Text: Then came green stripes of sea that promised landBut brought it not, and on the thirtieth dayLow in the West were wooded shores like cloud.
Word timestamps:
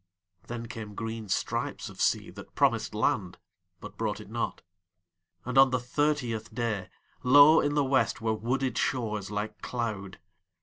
Then 0.47 0.65
came 0.67 0.95
green 0.95 1.29
stripes 1.29 1.87
of 1.87 2.01
sea 2.01 2.31
that 2.31 2.55
promised 2.55 2.93
landBut 2.93 3.97
brought 3.97 4.19
it 4.19 4.31
not, 4.31 4.63
and 5.45 5.59
on 5.59 5.69
the 5.69 5.77
thirtieth 5.79 6.51
dayLow 6.51 7.63
in 7.63 7.75
the 7.75 7.85
West 7.85 8.19
were 8.19 8.33
wooded 8.33 8.79
shores 8.79 9.29
like 9.29 9.61
cloud. 9.61 10.17